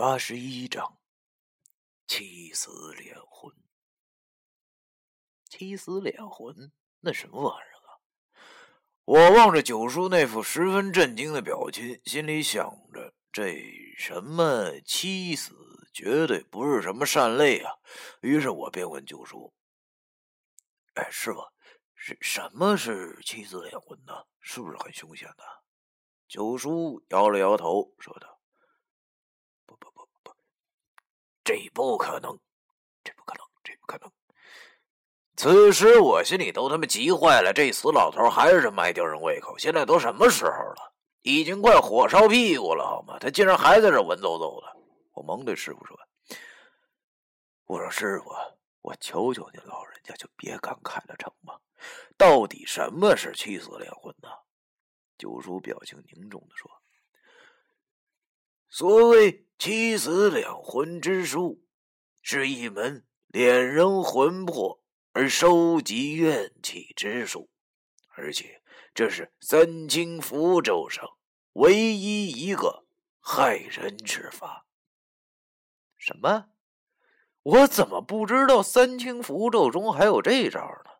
[0.00, 0.96] 八十一章，
[2.06, 3.54] 七死两魂。
[5.44, 8.00] 七死两魂，那什么玩意儿啊？
[9.04, 13.62] 我望着九叔那副十分震惊的表情，心里想着：这
[13.98, 15.54] 什么七死，
[15.92, 17.74] 绝对不是什么善类啊！
[18.22, 19.52] 于是我便问九叔
[20.96, 21.42] ：“哎，师傅，
[21.94, 24.14] 是什么是七死两魂呢？
[24.38, 25.44] 是不是很凶险的？”
[26.26, 28.39] 九叔摇了摇头，说道。
[31.50, 32.38] 这不可能，
[33.02, 34.12] 这不可能，这不可能！
[35.34, 37.52] 此时我心里都他妈急坏了。
[37.52, 39.58] 这死老头还是卖吊人胃口。
[39.58, 40.94] 现在都什么时候了？
[41.22, 43.18] 已经快火烧屁股了，好吗？
[43.18, 44.76] 他竟然还在这文绉绉的。
[45.10, 45.98] 我忙对师傅说
[47.66, 48.30] ：“我说师傅，
[48.82, 51.58] 我求求您老人家就别感慨了，成吗？
[52.16, 54.28] 到底什么是七死灵魂呢？”
[55.18, 56.70] 九叔表情凝重的说
[58.70, 61.62] ：“所谓……”七死两魂之术
[62.22, 67.50] 是一门敛人魂魄而收集怨气之术，
[68.16, 68.62] 而且
[68.94, 71.06] 这是三清符咒上
[71.52, 72.86] 唯一一个
[73.20, 74.64] 害人之法。
[75.98, 76.46] 什么？
[77.42, 80.90] 我怎么不知道三清符咒中还有这招呢？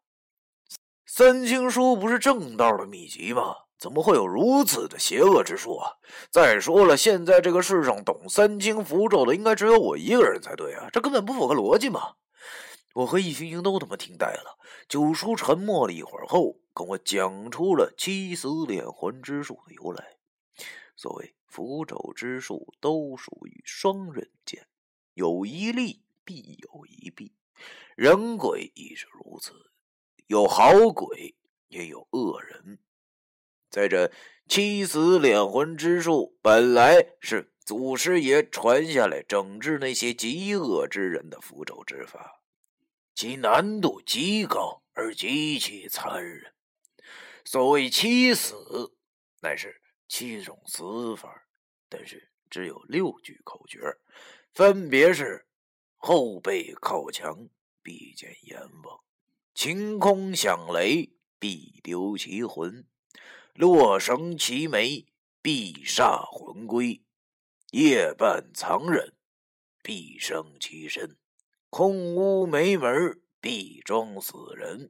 [1.06, 3.56] 三清书不是正道的秘籍吗？
[3.80, 5.96] 怎么会有如此的邪恶之术啊！
[6.30, 10.90] 再说了，现在这个世上懂三清符咒的，应该只有我一个人才对啊！
[10.92, 12.16] 这根本不符合逻辑嘛！
[12.92, 14.58] 我和易星星都他妈听呆了。
[14.86, 20.16] 九叔沉默了一会儿后，跟我讲出了七死连魂之术的由来。
[20.94, 24.66] 所谓符咒之术，都属于双刃剑，
[25.14, 27.32] 有一利必有一弊，
[27.96, 29.54] 人鬼亦是如此，
[30.26, 31.34] 有好鬼，
[31.68, 32.78] 也有恶人。
[33.70, 34.10] 在这
[34.48, 42.42] 七死两魂之术，本来是祖师爷传下来整治那些极恶之人的符咒之法，
[43.14, 46.52] 其难度极高而极其残忍。
[47.44, 48.92] 所谓七死，
[49.40, 51.46] 乃是七种死法，
[51.88, 53.78] 但是只有六句口诀，
[54.52, 55.46] 分别是：
[55.96, 57.48] 后背靠墙
[57.82, 59.00] 必见阎王，
[59.54, 62.84] 晴空响雷必丢其魂。
[63.60, 65.04] 落绳齐眉，
[65.42, 67.02] 必煞魂归；
[67.72, 69.12] 夜半藏人，
[69.82, 71.16] 必生其身；
[71.68, 74.88] 空屋没门，必装死人；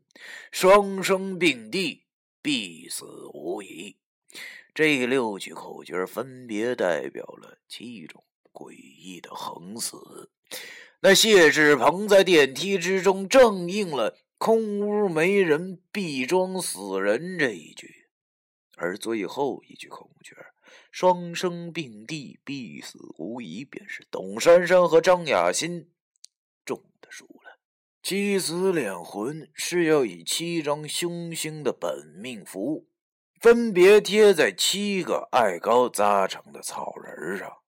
[0.53, 2.05] 双生并蒂，
[2.41, 3.05] 必死
[3.35, 3.97] 无疑。
[4.73, 10.31] 这六句口诀分别代表了七种诡异的横死。
[11.01, 18.00] 那谢志鹏在电梯之中正应了“空屋没人，必装死人”这一句。
[18.81, 20.35] 而最后一句口诀
[20.91, 25.91] “双生并蒂，必死无疑”，便是董珊珊和张雅欣
[26.65, 27.59] 中的数了。
[28.03, 32.89] 七死两魂是要以七张凶星的本命符，
[33.39, 37.59] 分别贴在七个艾高扎成的草人上，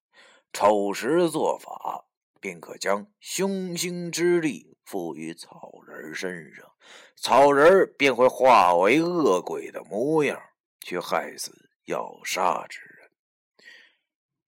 [0.51, 2.07] 丑时做法，
[2.41, 6.73] 便可将凶星之力赋予草人身上，
[7.15, 10.41] 草人便会化为恶鬼的模样。
[10.83, 13.11] 却害死要杀之人。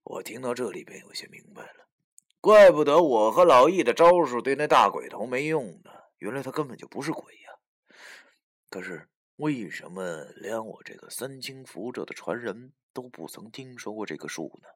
[0.03, 1.87] 我听到这里便有些明白了，
[2.39, 5.91] 怪不得我和老易的招数对那大鬼头没用呢。
[6.19, 7.49] 原来他根本就不是鬼呀！
[8.69, 14.69] 可是为什么连我这个三清符咒的传人都不曾听说过这个术呢？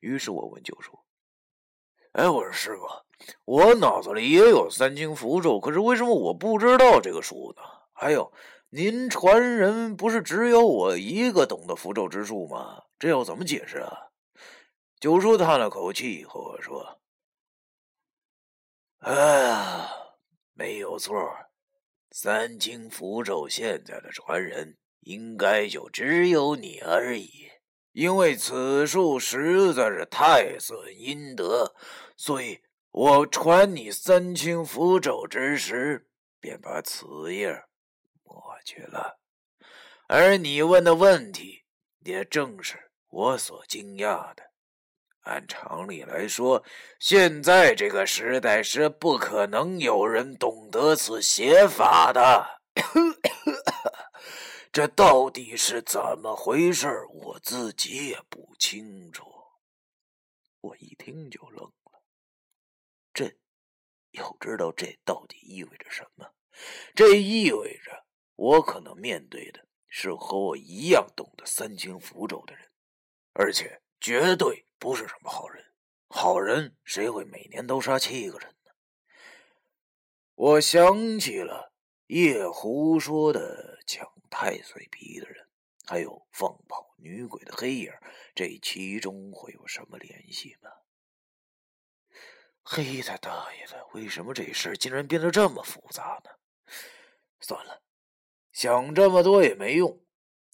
[0.00, 0.98] 于是我问九叔
[2.12, 2.86] ：“哎，我说师傅，
[3.44, 7.62] 我脑子里也有三清符咒，可是为什么我不知道这个术呢？
[7.92, 8.32] 还有……”
[8.70, 12.82] 您传人不是只有我一个懂得符咒之术吗？
[12.98, 14.08] 这要怎么解释啊？
[14.98, 17.00] 九叔叹了口气，和我说
[18.98, 19.88] ：“哎呀，
[20.54, 21.14] 没有错，
[22.10, 27.30] 三清符咒现在的传人应该就只有你而已。
[27.92, 31.74] 因为此术实在是太损阴德，
[32.16, 36.08] 所以我传你三清符咒之时，
[36.40, 37.62] 便把此页。”
[38.66, 39.18] 去了，
[40.08, 41.64] 而你问的问题
[42.00, 44.42] 也正是我所惊讶的。
[45.20, 46.62] 按常理来说，
[47.00, 52.60] 现在这个时代是不可能有人懂得此写法的。
[54.70, 56.88] 这到底是怎么回事？
[57.10, 59.24] 我自己也不清楚。
[60.60, 62.02] 我一听就愣了，
[63.14, 63.34] 这
[64.10, 66.30] 要知道这到底意味着什么？
[66.94, 68.05] 这意味着……
[68.36, 72.70] 我可能面对的是和我一样懂得三清符咒的人，
[73.32, 75.72] 而且绝对不是什么好人。
[76.08, 78.70] 好人谁会每年都杀七个人呢？
[80.34, 81.72] 我想起了
[82.06, 85.48] 叶胡说的抢太岁皮的人，
[85.86, 87.92] 还有放跑女鬼的黑影，
[88.34, 90.70] 这其中会有什么联系吗？
[92.62, 93.86] 黑他大爷的！
[93.94, 96.30] 为什么这事竟然变得这么复杂呢？
[97.40, 97.82] 算了，
[98.56, 100.00] 想这么多也没用。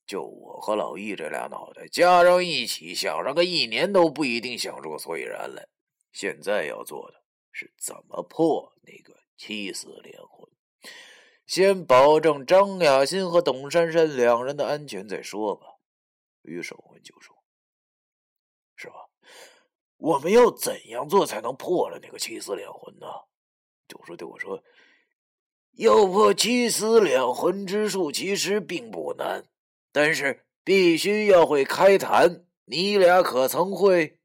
[0.04, 5.68] 就我和老易这俩脑袋加上一起，想上个一年都不一定想出个所以然来。
[6.10, 7.22] 现在要做的
[7.52, 10.50] 是怎么破那个七死连魂。
[11.46, 15.78] 先保证张雅欣和董珊珊两人的安全再说吧。
[16.42, 17.32] 于是我问九叔
[18.74, 18.94] ：“是吧？
[19.98, 23.06] 我们要怎样做才能破了那个七死连魂呢？”
[23.86, 24.60] 九叔对我说
[25.76, 29.44] ：“要破七死两魂之术，其实并不难。”
[29.92, 34.18] 但是必须要会开坛，你俩可曾会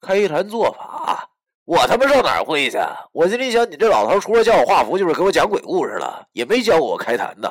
[0.00, 1.30] 开坛做法？
[1.64, 2.78] 我他妈上哪儿会去？
[3.12, 7.50] 我心里想，你这老头除了教我画符，就是给我讲鬼故事了，也没教我开坛呢。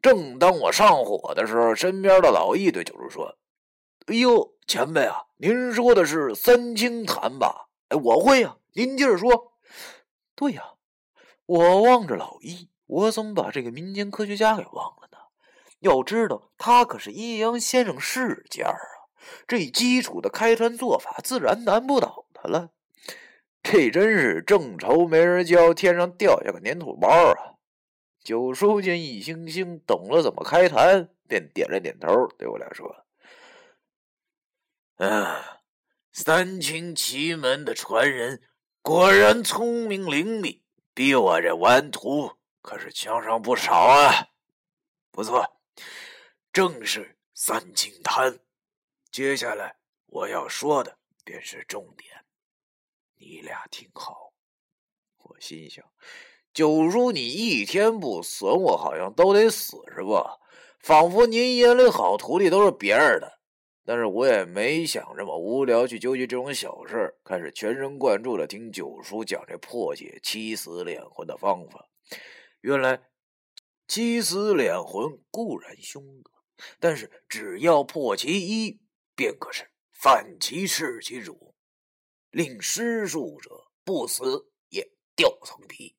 [0.00, 3.36] 正当我上火的时候，身边的老易对九叔说
[4.06, 7.68] ：“哎呦，前辈啊，您说的是三清坛吧？
[7.88, 9.54] 哎，我会呀，您接着说。
[10.36, 10.73] 对呀，
[11.46, 15.18] 我望着老易，我怎么把这个民间科学家给忘了呢？”
[15.80, 18.78] 要知道，他可是阴阳先生世家啊！
[19.46, 22.70] 这基础的开坛做法，自然难不倒他了。
[23.62, 27.60] 这真是正愁没人教，天上掉下个粘土包啊！
[28.22, 33.04] 九叔见易星星懂了怎么开坛，便点了点头，对我俩说
[34.96, 35.60] ：“啊，
[36.12, 38.40] 三清奇门的传人
[38.80, 40.60] 果然聪明伶俐，
[40.94, 42.32] 比我这顽徒
[42.62, 44.28] 可是强上不少啊！
[45.10, 45.44] 不错。”
[46.52, 48.38] 正是三清滩，
[49.10, 49.76] 接下来
[50.06, 52.24] 我要说的便是重点，
[53.16, 54.32] 你俩听好。
[55.18, 55.84] 我心想，
[56.52, 60.38] 九叔你一天不损我，好像都得死是吧？
[60.78, 63.33] 仿佛您眼里好徒弟都是别人的。
[63.84, 71.88] 但是我也没想这么无聊去纠结这种小事儿，开始全神贯注的听九叔讲这破解七死两魂的方法。
[72.60, 73.02] 原来
[73.86, 76.30] 七死两魂固然凶恶。
[76.78, 78.80] 但是只要破其一，
[79.16, 81.54] 便可是反其弑其主，
[82.30, 83.50] 令施术者
[83.84, 85.94] 不死也掉层皮。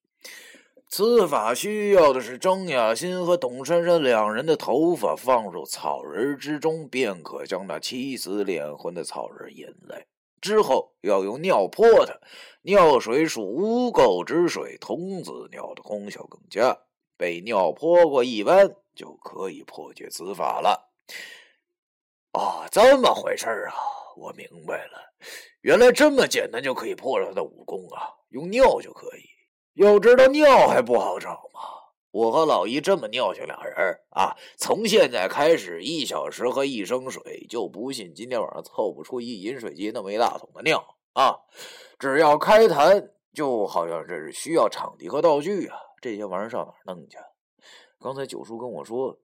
[0.87, 10.05] 此法需要的是张雅欣和董珊珊两人的头发放入草人之中，便可将那七死脸魂的草人引来。
[10.39, 12.13] 之后要用尿泼它，
[12.61, 16.77] 尿水属污垢之水，童子尿的功效更佳。
[17.17, 18.75] 被尿泼过一般。
[18.95, 20.89] 就可以破解此法了。
[22.31, 23.75] 哦，这么回事啊！
[24.15, 25.13] 我明白了，
[25.59, 28.07] 原来这么简单就可以破了他的武功啊！
[28.29, 29.34] 用尿就可以。
[29.75, 31.59] 要知道尿还不好找吗？
[32.11, 41.35] 我和老姨这么尿性俩人啊，从现在开始一小时喝一升水，就不信今天晚上凑不出一饮水机那么一大桶的尿啊！
[41.99, 47.17] 只要开坛，就好像这是需要场地和道具啊，这些玩意儿上哪儿弄去？
[47.99, 49.19] 刚才九叔跟我说，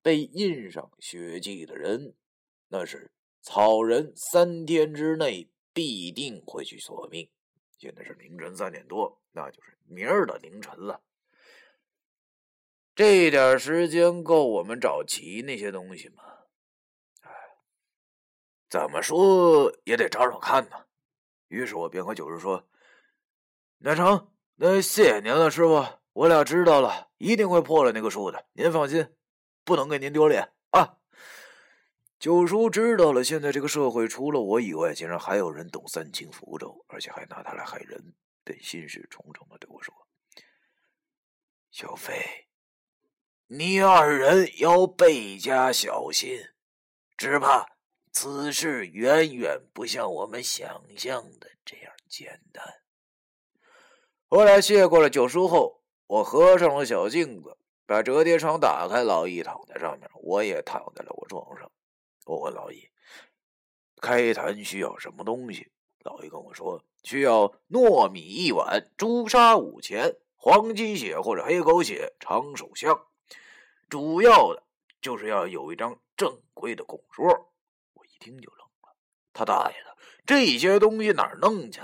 [0.00, 2.14] 被印上血迹的人，
[2.68, 3.10] 那是
[3.42, 7.28] 草人，三天之内必定会去索命。
[7.80, 11.00] 现在是凌晨三点多，那就是明儿的凌晨了。
[12.94, 16.22] 这点时间够我们找齐那些东西吗？
[17.22, 17.30] 哎，
[18.68, 20.84] 怎么说也得找找看呢。
[21.48, 22.68] 于是我便和九叔说
[23.80, 25.82] ：“那成，那谢谢您了，师傅。”
[26.12, 28.46] 我俩知道了，一定会破了那个数的。
[28.52, 29.16] 您放心，
[29.64, 30.98] 不能给您丢脸啊！
[32.20, 38.12] 九叔知道了，现在这个社会除了我以外，竟然还有人懂三清符咒，而且还拿它来害人，
[38.44, 39.94] 便心事重重的对我说
[41.72, 42.46] ：“小飞，
[43.46, 46.38] 你二人要倍加小心，
[47.16, 47.66] 只怕
[48.12, 52.62] 此事远远不像我们想象的这样简单。”
[54.28, 55.80] 后来谢过了九叔后。
[56.06, 61.70] 我合上了小镜子，把折叠床打开，老易躺在上面，我也躺在了我床上。
[62.24, 62.88] 我问老易
[64.00, 65.70] ：“开坛需要什么东西？”
[66.04, 73.06] 老易跟我说：“需要糯米一碗，朱砂五钱，黄鸡血或者黑狗血，长手香。
[73.88, 74.62] 主要的
[75.00, 77.26] 就是要有一张正规的供桌。”
[77.94, 78.96] 我一听就愣了
[79.32, 81.80] ：“他大爷的，这些东西哪弄去？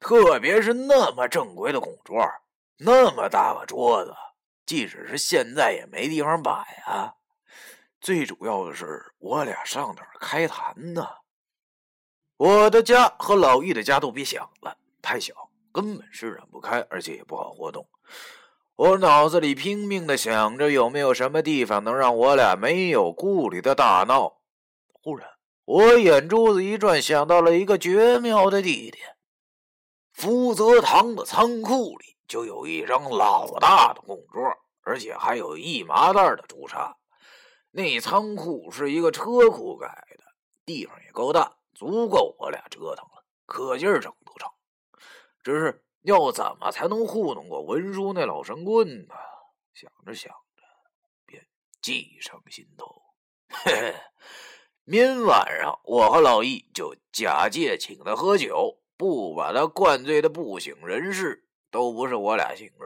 [0.00, 2.20] 特别是那么正规的供桌。”
[2.76, 4.12] 那么大个桌子，
[4.66, 6.50] 即使是现在也没地方摆
[6.86, 7.14] 啊！
[8.04, 11.08] 最主要的是，我俩上哪儿开坛呢？
[12.36, 15.32] 我的家和老易的家都别想了，太小，
[15.72, 17.88] 根本施展不开，而且也不好活动。
[18.76, 24.36] 我脑子里拼命的想着有没有什么地方能让我俩没有顾虑的大闹。
[24.92, 25.26] 忽然，
[25.64, 29.16] 我眼珠子一转，想到了一个绝妙的地点——
[30.12, 34.42] 福泽堂的仓库里就有一张老大的供桌，
[34.82, 36.94] 而且还有一麻袋的朱砂。
[37.74, 40.24] 那仓库是一个车库改的，
[40.64, 44.48] 地方也够大，足够我俩折腾了，可劲儿整都成。
[45.42, 45.80] 只是。
[46.04, 49.14] 要怎么才能糊弄过文叔那老神棍呢？
[49.72, 50.62] 想着想着，
[51.24, 51.48] 便
[51.80, 53.00] 计上心头。
[53.48, 53.94] 嘿嘿，
[54.84, 62.84] 明晚上我和老易就假借请他喝酒，不把他灌醉的不省人事，都不是我俩性格。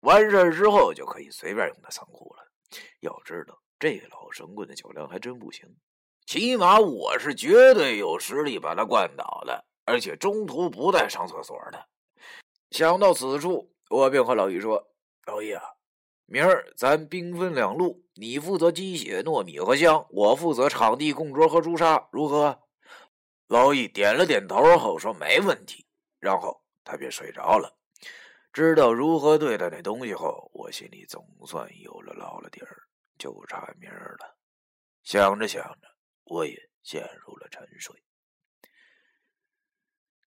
[0.00, 2.52] 完事之后就可以随便用他仓库了。
[3.00, 5.76] 要知道，这老神棍的酒量还真不行，
[6.26, 11.88] 起码我是绝对有实力把他灌倒的，而且中途不带上厕所的。
[12.70, 14.88] 想到此处，我便和老易说
[15.26, 15.62] ：“老易啊，
[16.24, 22.62] 明儿咱兵分两路，你负责鸡血、糯米和香，我负责场地、供桌和朱砂，如何？”
[23.46, 25.86] 老易点了点头后说：“没问题。”
[26.18, 27.76] 然后他便睡着了。
[28.52, 32.85] 知道如何对待那东西后，我心里总算有了牢了底儿，
[33.18, 34.36] 就差明儿了。
[35.02, 35.88] 想着想着，
[36.24, 37.94] 我也陷入了沉睡。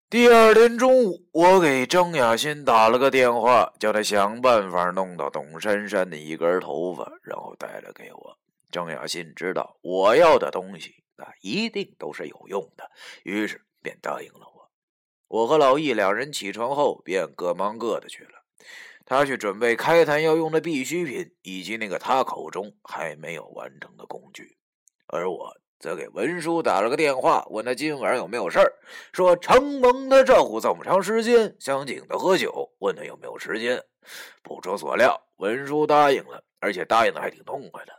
[0.10, 8.39] 第二天中午，我给张雅欣打了个电话，叫他想办法弄到董珊珊的一根头发，然后带来给我。
[8.72, 12.89] 张雅欣知道我要的东西，那一定都是有用的，
[13.24, 14.72] 于是便答应了我。
[15.27, 18.43] 我和老易两人起床后，便各忙各的去了。
[19.09, 24.57] 他去准备开坛要用的必需品，以及那个他口中还没有完成的工具，
[25.07, 25.57] 而我。
[25.79, 28.73] 则给文叔打了个电话，问他今晚有没有事儿。
[29.13, 33.81] 说承蒙他照顾这么长时间，想请他喝酒，问他有没有时间。
[34.43, 37.93] 不出所料，文叔答应了，而且答应的还挺痛快的。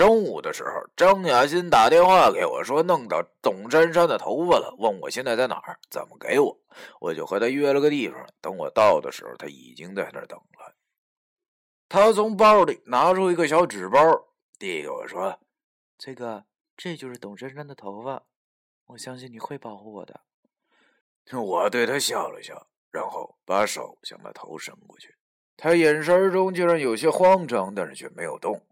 [0.00, 6.58] 中午的时候，张雅欣打电话给我，说弄到董珊珊的头发了，问我现在在哪儿，怎么给我。
[7.00, 10.74] 我就和他约了个地方，等我到的时候，他已经在那儿等了。
[11.86, 13.98] 他从包里拿出一个小纸包，
[14.58, 15.38] 递给我说
[16.00, 16.46] ：“崔哥。”
[16.78, 18.22] 这就是董珊珊的头发，
[18.86, 20.22] 我相信你会保护我的。
[21.34, 25.14] 我对他笑了笑，然后把手向他头伸过去。
[25.58, 28.64] 他眼神中竟然有些慌张，但是却没有动。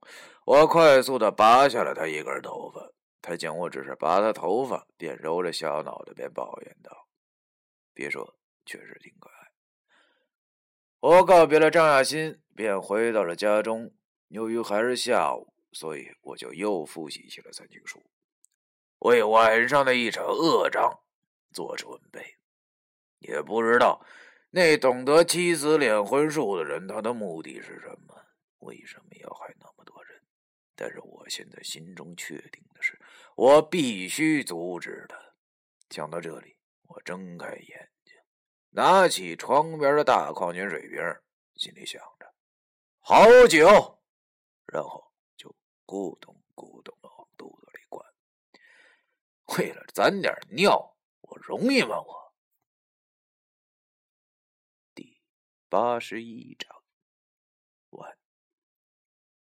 [0.49, 2.91] 我快速的拔下了他一根头发。
[3.21, 7.07] 他见我只是拔他头发，便揉着小脑袋，便抱怨道
[7.93, 9.53] ：“别说，确实挺可爱。”
[11.01, 13.93] 我告别了张亚新，便回到了家中。
[14.29, 15.53] 由于还是下午。
[15.71, 18.03] 所以我就又复习起了三经书，
[19.01, 21.01] 为晚上的一场恶仗
[21.53, 22.39] 做准备。
[23.19, 24.03] 也不知道
[24.49, 28.15] 那懂得七子连魂术的人他的目的是什么，
[28.61, 30.08] 为什么要害那么多人？
[30.81, 32.97] 但是我现在心中确定的是，
[33.35, 35.19] 我必须阻止他。
[35.91, 38.15] 想到这里，我睁开眼睛，
[38.71, 40.99] 拿起床边的大矿泉水瓶，
[41.57, 42.33] 心里想着：
[43.01, 43.67] 好酒，
[44.67, 45.53] 然后就。
[45.89, 48.05] 咕咚咕咚的往肚子里灌，
[49.57, 51.99] 为了攒点尿，我容易吗？
[51.99, 52.35] 我
[54.95, 55.23] 第
[55.71, 56.78] 八十一章。